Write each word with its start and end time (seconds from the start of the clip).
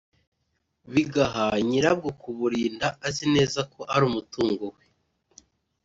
bigaha 0.93 1.45
nyira 1.69 1.89
bwo 1.99 2.11
kuburinda 2.21 2.87
azi 3.07 3.25
neza 3.35 3.59
ko 3.73 3.81
ari 3.93 4.03
umutungo 4.09 4.63
we 4.75 4.83